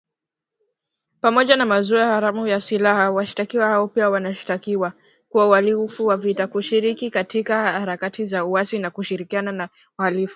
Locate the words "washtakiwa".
3.11-3.65